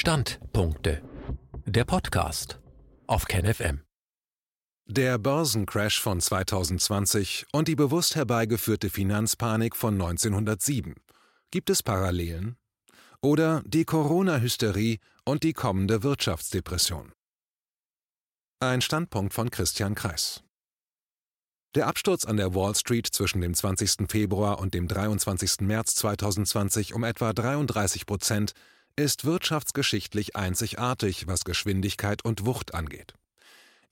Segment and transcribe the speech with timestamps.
[0.00, 1.02] Standpunkte.
[1.66, 2.58] Der Podcast
[3.06, 3.82] auf KenFM.
[4.86, 10.94] Der Börsencrash von 2020 und die bewusst herbeigeführte Finanzpanik von 1907.
[11.50, 12.56] Gibt es Parallelen?
[13.20, 17.12] Oder die Corona-Hysterie und die kommende Wirtschaftsdepression?
[18.58, 20.42] Ein Standpunkt von Christian Kreis.
[21.74, 24.10] Der Absturz an der Wall Street zwischen dem 20.
[24.10, 25.60] Februar und dem 23.
[25.60, 28.54] März 2020 um etwa 33 Prozent
[28.96, 33.14] ist wirtschaftsgeschichtlich einzigartig, was Geschwindigkeit und Wucht angeht.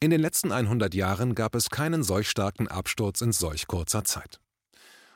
[0.00, 4.40] In den letzten 100 Jahren gab es keinen solch starken Absturz in solch kurzer Zeit.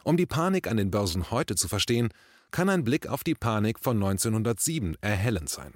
[0.05, 2.09] Um die Panik an den Börsen heute zu verstehen,
[2.51, 5.73] kann ein Blick auf die Panik von 1907 erhellend sein.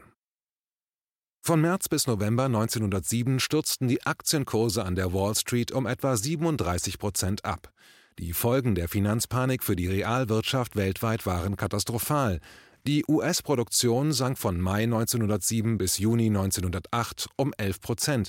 [1.46, 6.98] Von März bis November 1907 stürzten die Aktienkurse an der Wall Street um etwa 37
[6.98, 7.72] Prozent ab.
[8.18, 12.40] Die Folgen der Finanzpanik für die Realwirtschaft weltweit waren katastrophal.
[12.86, 18.28] Die US-Produktion sank von Mai 1907 bis Juni 1908 um 11 Prozent.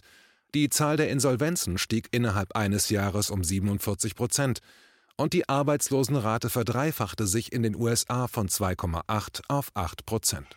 [0.56, 4.62] Die Zahl der Insolvenzen stieg innerhalb eines Jahres um 47 Prozent.
[5.16, 10.48] Und die Arbeitslosenrate verdreifachte sich in den USA von 2,8 auf 8 Prozent.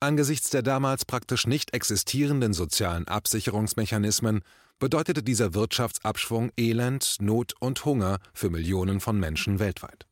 [0.00, 4.40] Angesichts der damals praktisch nicht existierenden sozialen Absicherungsmechanismen
[4.78, 10.06] bedeutete dieser Wirtschaftsabschwung Elend, Not und Hunger für Millionen von Menschen weltweit.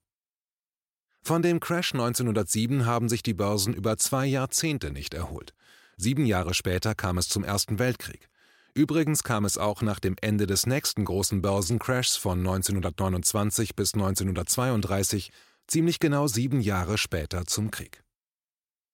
[1.27, 5.55] Von dem Crash 1907 haben sich die Börsen über zwei Jahrzehnte nicht erholt.
[5.97, 8.29] Sieben Jahre später kam es zum Ersten Weltkrieg.
[8.75, 15.33] Übrigens kam es auch nach dem Ende des nächsten großen Börsencrashs von 1929 bis 1932
[15.67, 18.05] ziemlich genau sieben Jahre später zum Krieg.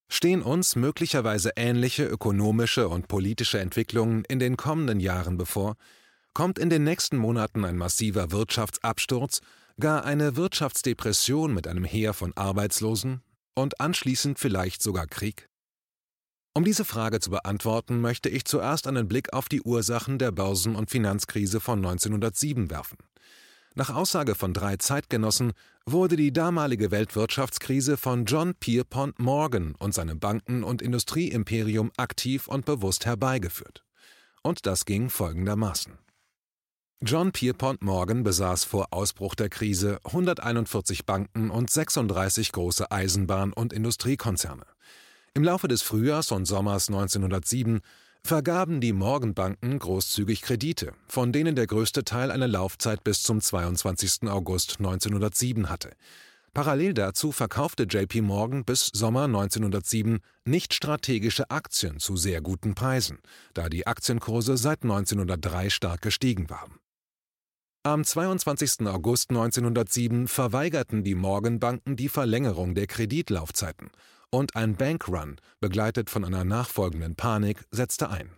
[0.08, 5.76] Stehen uns möglicherweise ähnliche ökonomische und politische Entwicklungen in den kommenden Jahren bevor?
[6.32, 9.42] Kommt in den nächsten Monaten ein massiver Wirtschaftsabsturz,
[9.80, 13.22] gar eine Wirtschaftsdepression mit einem Heer von Arbeitslosen
[13.54, 15.48] und anschließend vielleicht sogar Krieg?
[16.54, 20.76] Um diese Frage zu beantworten, möchte ich zuerst einen Blick auf die Ursachen der Börsen-
[20.76, 22.98] und Finanzkrise von 1907 werfen.
[23.74, 25.54] Nach Aussage von drei Zeitgenossen
[25.86, 32.66] wurde die damalige Weltwirtschaftskrise von John Pierpont Morgan und seinem Banken- und Industrieimperium aktiv und
[32.66, 33.82] bewusst herbeigeführt.
[34.42, 35.94] Und das ging folgendermaßen.
[37.04, 43.72] John Pierpont Morgan besaß vor Ausbruch der Krise 141 Banken und 36 große Eisenbahn- und
[43.72, 44.62] Industriekonzerne.
[45.34, 47.80] Im Laufe des Frühjahrs und Sommers 1907
[48.22, 54.28] vergaben die Morgenbanken großzügig Kredite, von denen der größte Teil eine Laufzeit bis zum 22.
[54.28, 55.90] August 1907 hatte.
[56.54, 63.18] Parallel dazu verkaufte JP Morgan bis Sommer 1907 nicht strategische Aktien zu sehr guten Preisen,
[63.54, 66.78] da die Aktienkurse seit 1903 stark gestiegen waren.
[67.84, 68.86] Am 22.
[68.86, 73.90] August 1907 verweigerten die Morgenbanken die Verlängerung der Kreditlaufzeiten
[74.30, 78.30] und ein Bankrun, begleitet von einer nachfolgenden Panik, setzte ein.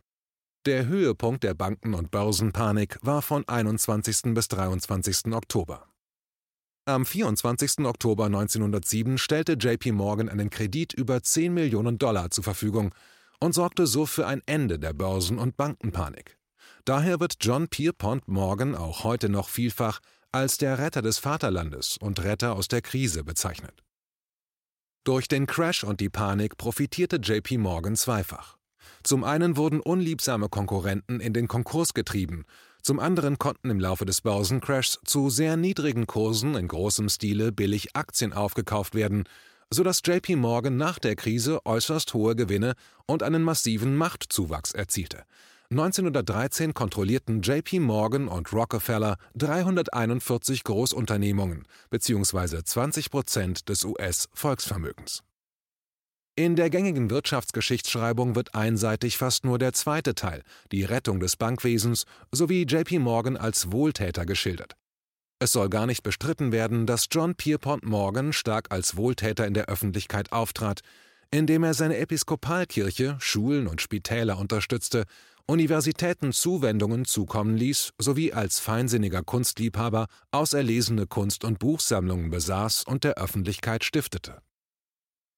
[0.65, 4.32] Der Höhepunkt der Banken- und Börsenpanik war von 21.
[4.32, 5.34] bis 23.
[5.34, 5.88] Oktober.
[6.87, 7.81] Am 24.
[7.81, 12.94] Oktober 1907 stellte JP Morgan einen Kredit über 10 Millionen Dollar zur Verfügung
[13.41, 16.38] und sorgte so für ein Ende der Börsen- und Bankenpanik.
[16.84, 20.00] Daher wird John Pierpont Morgan auch heute noch vielfach
[20.33, 23.83] als der Retter des Vaterlandes und Retter aus der Krise bezeichnet.
[25.05, 28.59] Durch den Crash und die Panik profitierte JP Morgan zweifach.
[29.03, 32.44] Zum einen wurden unliebsame Konkurrenten in den Konkurs getrieben,
[32.83, 37.97] zum anderen konnten im Laufe des Börsencrashs zu sehr niedrigen Kursen in großem Stile billig
[37.97, 39.25] Aktien aufgekauft werden,
[39.71, 42.75] sodass JP Morgan nach der Krise äußerst hohe Gewinne
[43.06, 45.25] und einen massiven Machtzuwachs erzielte.
[45.70, 52.62] 1913 kontrollierten JP Morgan und Rockefeller 341 Großunternehmungen bzw.
[52.62, 55.22] 20 Prozent des US-Volksvermögens.
[56.36, 60.42] In der gängigen Wirtschaftsgeschichtsschreibung wird einseitig fast nur der zweite Teil,
[60.72, 64.76] die Rettung des Bankwesens, sowie JP Morgan als Wohltäter geschildert.
[65.38, 69.66] Es soll gar nicht bestritten werden, dass John Pierpont Morgan stark als Wohltäter in der
[69.66, 70.81] Öffentlichkeit auftrat,
[71.31, 75.05] indem er seine Episkopalkirche, Schulen und Spitäler unterstützte
[75.46, 83.19] Universitäten Zuwendungen zukommen ließ sowie als feinsinniger Kunstliebhaber auserlesene Kunst- und Buchsammlungen besaß und der
[83.19, 84.41] Öffentlichkeit stiftete.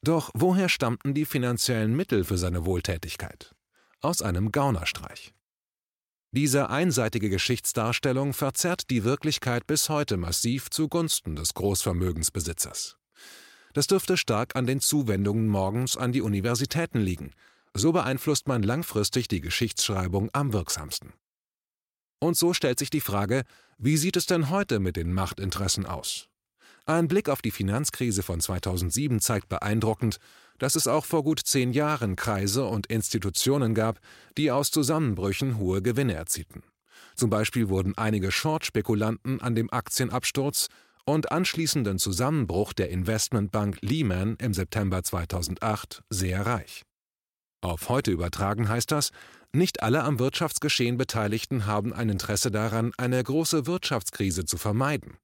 [0.02, 3.56] Doch woher stammten die finanziellen Mittel für seine Wohltätigkeit?
[4.00, 5.34] Aus einem Gaunerstreich.
[6.30, 12.96] Diese einseitige Geschichtsdarstellung verzerrt die Wirklichkeit bis heute massiv zugunsten des Großvermögensbesitzers.
[13.72, 17.32] Das dürfte stark an den Zuwendungen morgens an die Universitäten liegen,
[17.78, 21.12] so beeinflusst man langfristig die Geschichtsschreibung am wirksamsten.
[22.18, 23.44] Und so stellt sich die Frage,
[23.78, 26.28] wie sieht es denn heute mit den Machtinteressen aus?
[26.86, 30.18] Ein Blick auf die Finanzkrise von 2007 zeigt beeindruckend,
[30.58, 34.00] dass es auch vor gut zehn Jahren Kreise und Institutionen gab,
[34.38, 36.62] die aus Zusammenbrüchen hohe Gewinne erzielten.
[37.16, 40.68] Zum Beispiel wurden einige Short-Spekulanten an dem Aktienabsturz
[41.04, 46.82] und anschließenden Zusammenbruch der Investmentbank Lehman im September 2008 sehr reich.
[47.66, 49.10] Auf heute übertragen heißt das,
[49.52, 55.16] nicht alle am Wirtschaftsgeschehen Beteiligten haben ein Interesse daran, eine große Wirtschaftskrise zu vermeiden.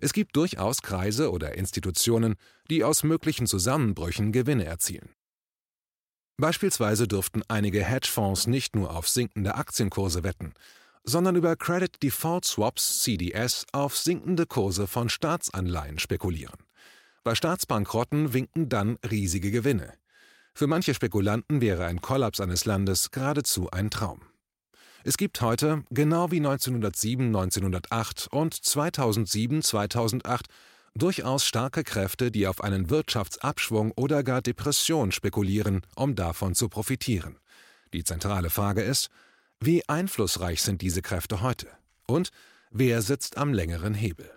[0.00, 2.36] Es gibt durchaus Kreise oder Institutionen,
[2.70, 5.10] die aus möglichen Zusammenbrüchen Gewinne erzielen.
[6.38, 10.54] Beispielsweise dürften einige Hedgefonds nicht nur auf sinkende Aktienkurse wetten,
[11.04, 16.64] sondern über Credit Default Swaps CDS auf sinkende Kurse von Staatsanleihen spekulieren.
[17.22, 19.92] Bei Staatsbankrotten winken dann riesige Gewinne.
[20.54, 24.20] Für manche Spekulanten wäre ein Kollaps eines Landes geradezu ein Traum.
[25.04, 30.46] Es gibt heute, genau wie 1907, 1908 und 2007, 2008,
[30.94, 37.38] durchaus starke Kräfte, die auf einen Wirtschaftsabschwung oder gar Depression spekulieren, um davon zu profitieren.
[37.92, 39.08] Die zentrale Frage ist,
[39.58, 41.68] wie einflussreich sind diese Kräfte heute?
[42.06, 42.30] Und
[42.70, 44.30] wer sitzt am längeren Hebel?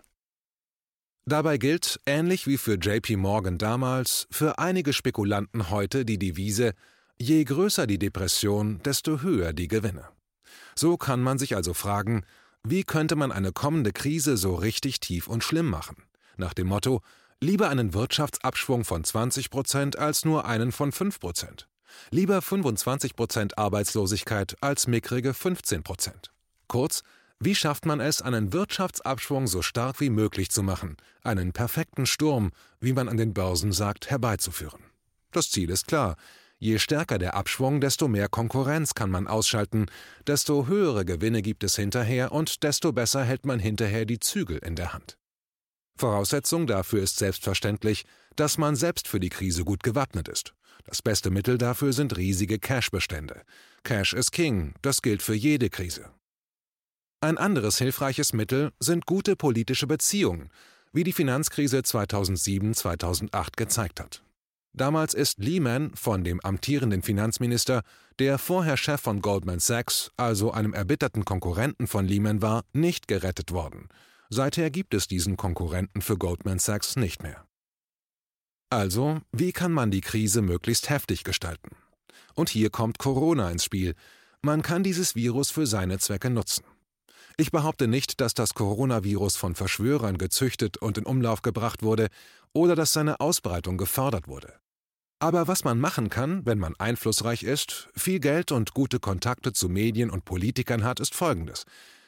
[1.27, 6.73] Dabei gilt, ähnlich wie für JP Morgan damals, für einige Spekulanten heute die Devise
[7.17, 10.09] Je größer die Depression, desto höher die Gewinne.
[10.75, 12.25] So kann man sich also fragen,
[12.63, 15.95] wie könnte man eine kommende Krise so richtig tief und schlimm machen?
[16.37, 17.01] Nach dem Motto,
[17.41, 21.67] lieber einen Wirtschaftsabschwung von 20 Prozent als nur einen von 5 Prozent.
[22.11, 26.31] Lieber 25 Prozent Arbeitslosigkeit als mickrige 15 Prozent.
[26.67, 27.01] Kurz,
[27.39, 32.51] wie schafft man es, einen Wirtschaftsabschwung so stark wie möglich zu machen, einen perfekten Sturm,
[32.79, 34.81] wie man an den Börsen sagt, herbeizuführen?
[35.31, 36.15] Das Ziel ist klar.
[36.57, 39.87] Je stärker der Abschwung, desto mehr Konkurrenz kann man ausschalten,
[40.25, 44.75] desto höhere Gewinne gibt es hinterher und desto besser hält man hinterher die Zügel in
[44.75, 45.17] der Hand.
[45.97, 48.05] Voraussetzung dafür ist selbstverständlich,
[48.37, 50.53] dass man selbst für die Krise gut gewappnet ist.
[50.85, 53.41] Das beste Mittel dafür sind riesige Cash-Bestände.
[53.83, 56.09] Cash is King, das gilt für jede Krise.
[57.25, 60.51] Ein anderes hilfreiches Mittel sind gute politische Beziehungen,
[60.93, 64.21] wie die Finanzkrise 2007-2008 gezeigt hat.
[64.73, 67.81] Damals ist Lehman von dem amtierenden Finanzminister,
[68.19, 73.51] der vorher Chef von Goldman Sachs, also einem erbitterten Konkurrenten von Lehman war, nicht gerettet
[73.51, 73.89] worden.
[74.29, 77.47] Seither gibt es diesen Konkurrenten für Goldman Sachs nicht mehr.
[78.69, 81.75] Also, wie kann man die Krise möglichst heftig gestalten?
[82.35, 83.95] Und hier kommt Corona ins Spiel.
[84.43, 86.63] Man kann dieses Virus für seine Zwecke nutzen.
[87.37, 92.07] Ich behaupte nicht, dass das Coronavirus von Verschwörern gezüchtet und in Umlauf gebracht wurde
[92.53, 94.53] oder dass seine Ausbreitung gefördert wurde.
[95.19, 99.67] Aber was man machen kann, wenn man einflussreich ist, viel Geld und gute Kontakte zu
[99.67, 101.65] Medien und Politikern hat, ist folgendes.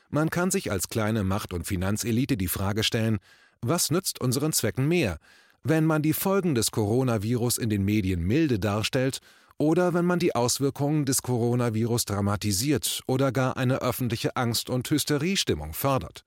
[0.09, 3.19] Man kann sich als kleine Macht- und Finanzelite die Frage stellen,
[3.61, 5.17] was nützt unseren Zwecken mehr,
[5.63, 9.19] wenn man die Folgen des Coronavirus in den Medien milde darstellt
[9.57, 15.73] oder wenn man die Auswirkungen des Coronavirus dramatisiert oder gar eine öffentliche Angst- und Hysteriestimmung
[15.73, 16.23] fördert?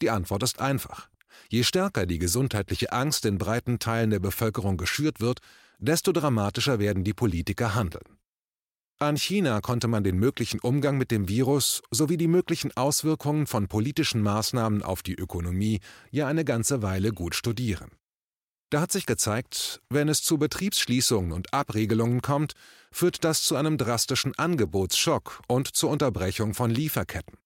[0.00, 1.08] Die Antwort ist einfach.
[1.50, 5.40] Je stärker die gesundheitliche Angst in breiten Teilen der Bevölkerung geschürt wird,
[5.78, 8.18] desto dramatischer werden die Politiker handeln.
[9.00, 13.68] An China konnte man den möglichen Umgang mit dem Virus sowie die möglichen Auswirkungen von
[13.68, 17.90] politischen Maßnahmen auf die Ökonomie ja eine ganze Weile gut studieren.
[18.70, 22.54] Da hat sich gezeigt, wenn es zu Betriebsschließungen und Abregelungen kommt,
[22.90, 27.38] führt das zu einem drastischen Angebotsschock und zur Unterbrechung von Lieferketten.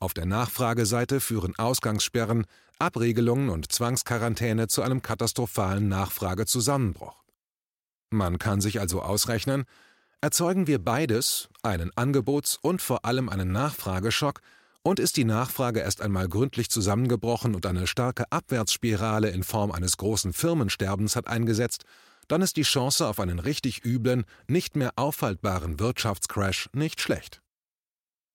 [0.00, 2.46] Auf der Nachfrageseite führen Ausgangssperren,
[2.78, 7.24] Abregelungen und Zwangsquarantäne zu einem katastrophalen Nachfragezusammenbruch.
[8.10, 9.64] Man kann sich also ausrechnen,
[10.20, 14.40] erzeugen wir beides, einen Angebots- und vor allem einen Nachfrageschock,
[14.88, 19.98] und ist die Nachfrage erst einmal gründlich zusammengebrochen und eine starke Abwärtsspirale in Form eines
[19.98, 21.84] großen Firmensterbens hat eingesetzt,
[22.26, 27.42] dann ist die Chance auf einen richtig üblen, nicht mehr aufhaltbaren Wirtschaftscrash nicht schlecht.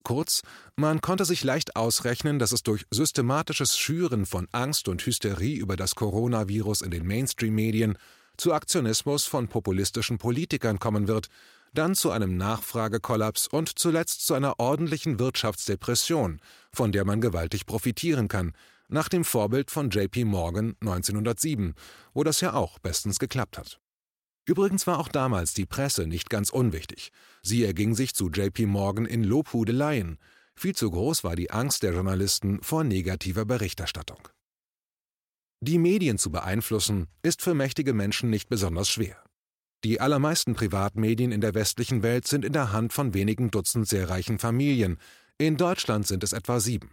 [0.04, 0.44] Kurz,
[0.76, 5.76] man konnte sich leicht ausrechnen, dass es durch systematisches Schüren von Angst und Hysterie über
[5.76, 7.98] das Coronavirus in den Mainstream-Medien
[8.38, 11.30] zu Aktionismus von populistischen Politikern kommen wird,
[11.74, 16.40] dann zu einem Nachfragekollaps und zuletzt zu einer ordentlichen Wirtschaftsdepression,
[16.72, 18.54] von der man gewaltig profitieren kann,
[18.88, 21.74] nach dem Vorbild von JP Morgan 1907,
[22.14, 23.80] wo das ja auch bestens geklappt hat.
[24.46, 27.12] Übrigens war auch damals die Presse nicht ganz unwichtig.
[27.42, 30.20] Sie erging sich zu JP Morgan in Lobhudeleien.
[30.56, 34.28] Viel zu groß war die Angst der Journalisten vor negativer Berichterstattung.
[35.62, 39.24] Die Medien zu beeinflussen, ist für mächtige Menschen nicht besonders schwer.
[39.84, 44.10] Die allermeisten Privatmedien in der westlichen Welt sind in der Hand von wenigen Dutzend sehr
[44.10, 44.98] reichen Familien.
[45.38, 46.92] In Deutschland sind es etwa sieben.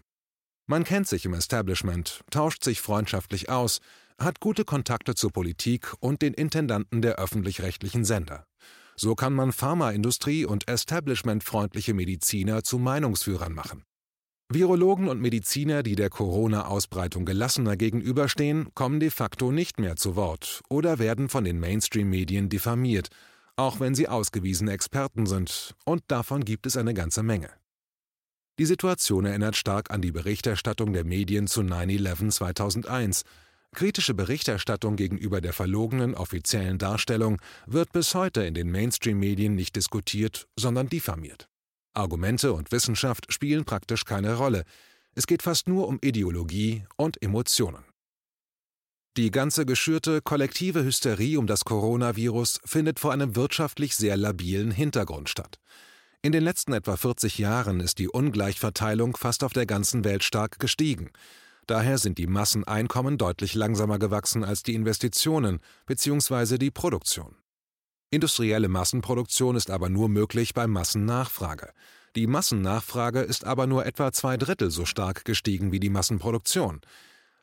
[0.67, 3.81] Man kennt sich im Establishment, tauscht sich freundschaftlich aus,
[4.19, 8.45] hat gute Kontakte zur Politik und den Intendanten der öffentlich-rechtlichen Sender.
[8.97, 13.85] So kann man Pharmaindustrie und establishmentfreundliche Mediziner zu Meinungsführern machen.
[14.53, 20.63] Virologen und Mediziner, die der Corona-Ausbreitung gelassener gegenüberstehen, kommen de facto nicht mehr zu Wort
[20.69, 23.11] oder werden von den Mainstream-Medien diffamiert,
[23.55, 27.51] auch wenn sie ausgewiesene Experten sind, und davon gibt es eine ganze Menge.
[28.59, 33.23] Die Situation erinnert stark an die Berichterstattung der Medien zu 9-11 2001.
[33.73, 40.49] Kritische Berichterstattung gegenüber der verlogenen offiziellen Darstellung wird bis heute in den Mainstream-Medien nicht diskutiert,
[40.57, 41.49] sondern diffamiert.
[41.95, 44.65] Argumente und Wissenschaft spielen praktisch keine Rolle.
[45.15, 47.85] Es geht fast nur um Ideologie und Emotionen.
[49.17, 55.29] Die ganze geschürte kollektive Hysterie um das Coronavirus findet vor einem wirtschaftlich sehr labilen Hintergrund
[55.29, 55.59] statt.
[56.23, 60.59] In den letzten etwa 40 Jahren ist die Ungleichverteilung fast auf der ganzen Welt stark
[60.59, 61.11] gestiegen.
[61.67, 66.59] Daher sind die Masseneinkommen deutlich langsamer gewachsen als die Investitionen bzw.
[66.59, 67.40] die Produktion.
[68.13, 71.71] Industrielle Massenproduktion ist aber nur möglich bei Massennachfrage.
[72.17, 76.81] Die Massennachfrage ist aber nur etwa zwei Drittel so stark gestiegen wie die Massenproduktion.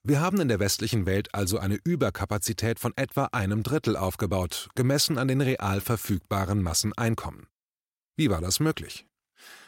[0.04, 5.18] Wir haben in der westlichen Welt also eine Überkapazität von etwa einem Drittel aufgebaut, gemessen
[5.18, 7.48] an den real verfügbaren Masseneinkommen.
[8.18, 9.06] Wie war das möglich?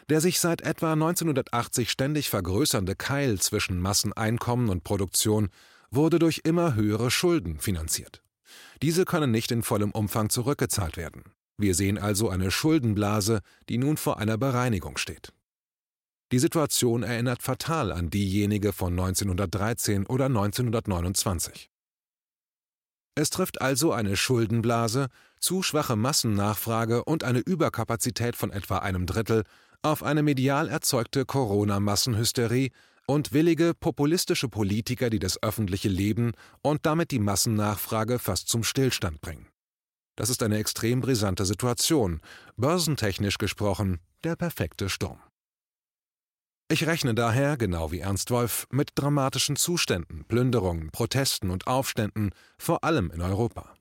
[0.09, 5.47] Der sich seit etwa 1980 ständig vergrößernde Keil zwischen Masseneinkommen und Produktion
[5.91, 8.21] wurde durch immer höhere Schulden finanziert.
[8.81, 11.23] Diese können nicht in vollem Umfang zurückgezahlt werden.
[11.57, 15.33] Wir sehen also eine Schuldenblase, die nun vor einer Bereinigung steht.
[16.31, 21.69] Die Situation erinnert fatal an diejenige von 1913 oder 1929.
[23.15, 25.07] Es trifft also eine Schuldenblase,
[25.39, 29.43] zu schwache Massennachfrage und eine Überkapazität von etwa einem Drittel
[29.81, 32.71] auf eine medial erzeugte Corona-Massenhysterie
[33.09, 39.19] und willige, populistische Politiker, die das öffentliche Leben und damit die Massennachfrage fast zum Stillstand
[39.19, 39.47] bringen.
[40.15, 42.21] Das ist eine extrem brisante Situation,
[42.55, 45.19] börsentechnisch gesprochen der perfekte Sturm.
[46.71, 52.83] Ich rechne daher, genau wie Ernst Wolf, mit dramatischen Zuständen, Plünderungen, Protesten und Aufständen, vor
[52.83, 53.73] allem in Europa.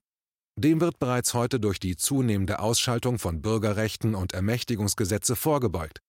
[0.57, 6.01] Dem wird bereits heute durch die zunehmende Ausschaltung von Bürgerrechten und Ermächtigungsgesetze vorgebeugt,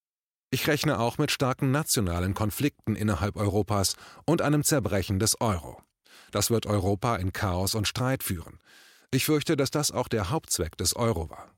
[0.52, 5.82] ich rechne auch mit starken nationalen Konflikten innerhalb Europas und einem Zerbrechen des Euro.
[6.32, 8.60] Das wird Europa in Chaos und Streit führen.
[9.12, 11.52] Ich fürchte, dass das auch der Hauptzweck des Euro war.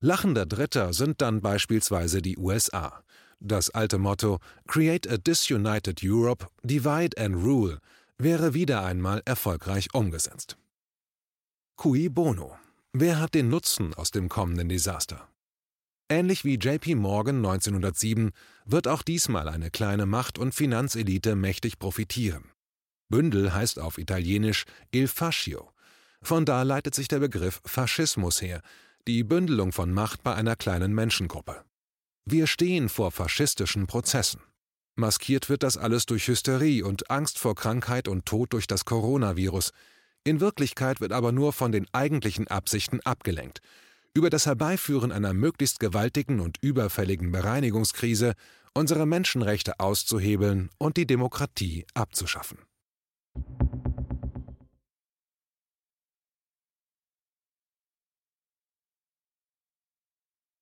[0.00, 3.02] Lachender Dritter sind dann beispielsweise die USA.
[3.40, 7.80] Das alte Motto Create a Disunited Europe, Divide and Rule
[8.18, 10.56] wäre wieder einmal erfolgreich umgesetzt.
[11.76, 12.56] Cui bono?
[12.92, 15.28] Wer hat den Nutzen aus dem kommenden Desaster?
[16.08, 18.30] Ähnlich wie JP Morgan 1907
[18.64, 22.52] wird auch diesmal eine kleine Macht- und Finanzelite mächtig profitieren.
[23.08, 25.72] Bündel heißt auf Italienisch Il Fascio.
[26.22, 28.62] Von da leitet sich der Begriff Faschismus her,
[29.08, 31.64] die Bündelung von Macht bei einer kleinen Menschengruppe.
[32.24, 34.40] Wir stehen vor faschistischen Prozessen.
[34.94, 39.72] Maskiert wird das alles durch Hysterie und Angst vor Krankheit und Tod durch das Coronavirus.
[40.22, 43.60] In Wirklichkeit wird aber nur von den eigentlichen Absichten abgelenkt
[44.16, 48.32] über das Herbeiführen einer möglichst gewaltigen und überfälligen Bereinigungskrise
[48.72, 52.58] unsere Menschenrechte auszuhebeln und die Demokratie abzuschaffen